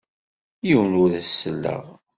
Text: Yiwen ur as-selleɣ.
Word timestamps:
Yiwen 0.67 0.93
ur 1.03 1.11
as-selleɣ. 1.19 1.83